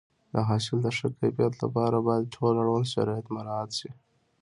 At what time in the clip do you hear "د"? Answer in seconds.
0.33-0.35, 0.83-0.87